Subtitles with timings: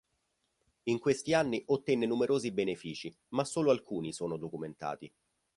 [0.85, 5.13] In questi anni ottenne numerosi benefici ma solo alcuni sono documentati.